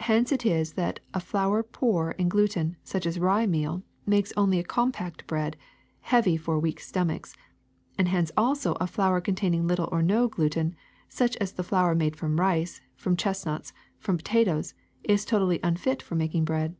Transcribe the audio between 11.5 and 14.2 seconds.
the flour made from rice, from chestnuts, from